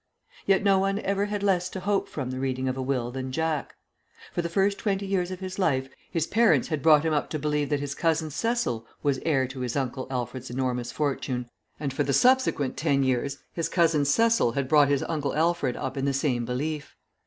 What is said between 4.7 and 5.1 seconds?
twenty